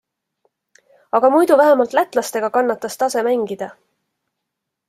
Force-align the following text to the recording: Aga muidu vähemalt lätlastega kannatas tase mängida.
Aga 1.19 1.31
muidu 1.35 1.59
vähemalt 1.61 1.95
lätlastega 1.99 2.51
kannatas 2.57 3.01
tase 3.03 3.25
mängida. 3.29 3.73